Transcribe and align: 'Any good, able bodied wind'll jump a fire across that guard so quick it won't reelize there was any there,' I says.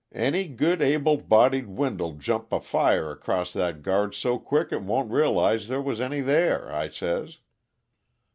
'Any 0.13 0.47
good, 0.47 0.81
able 0.81 1.17
bodied 1.17 1.67
wind'll 1.67 2.13
jump 2.13 2.51
a 2.51 2.59
fire 2.59 3.11
across 3.11 3.53
that 3.53 3.83
guard 3.83 4.15
so 4.15 4.39
quick 4.39 4.71
it 4.71 4.81
won't 4.81 5.11
reelize 5.11 5.67
there 5.67 5.79
was 5.79 6.01
any 6.01 6.21
there,' 6.21 6.71
I 6.71 6.87
says. 6.87 7.37